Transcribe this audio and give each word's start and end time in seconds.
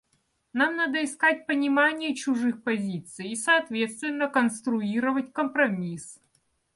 Нам 0.53 0.77
надо 0.77 1.03
искать 1.05 1.45
понимания 1.45 2.15
чужих 2.15 2.63
позиций 2.63 3.29
и 3.29 3.35
соответственно 3.35 4.27
конструировать 4.29 5.31
компромисс. 5.31 6.19